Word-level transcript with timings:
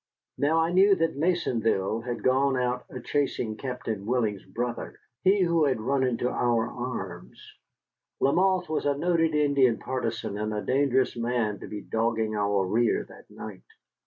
Now 0.39 0.57
I 0.57 0.71
knew 0.71 0.95
that 0.95 1.15
Maisonville 1.15 2.01
had 2.03 2.23
gone 2.23 2.57
out 2.57 2.85
a 2.89 2.99
chasing 2.99 3.55
Captain 3.55 4.03
Willing's 4.07 4.43
brother, 4.43 4.95
he 5.23 5.41
who 5.43 5.65
had 5.65 5.79
run 5.79 6.03
into 6.03 6.27
our 6.27 6.67
arms. 6.67 7.39
Lamothe 8.19 8.67
was 8.67 8.87
a 8.87 8.97
noted 8.97 9.35
Indian 9.35 9.77
partisan 9.77 10.39
and 10.39 10.55
a 10.55 10.61
dangerous 10.63 11.15
man 11.15 11.59
to 11.59 11.67
be 11.67 11.81
dogging 11.81 12.35
our 12.35 12.65
rear 12.65 13.03
that 13.09 13.29
night. 13.29 13.61